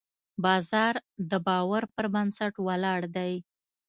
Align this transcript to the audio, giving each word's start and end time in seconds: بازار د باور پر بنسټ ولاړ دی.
بازار 0.43 0.93
د 1.29 1.31
باور 1.47 1.83
پر 1.95 2.05
بنسټ 2.13 2.53
ولاړ 2.67 3.01
دی. 3.15 3.33